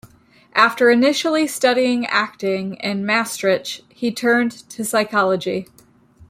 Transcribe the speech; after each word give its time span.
After 0.55 0.89
initially 0.89 1.45
studying 1.45 2.07
acting 2.07 2.73
in 2.77 3.05
Maastricht, 3.05 3.81
he 3.89 4.11
turned 4.11 4.51
to 4.69 4.83
psychology. 4.83 5.67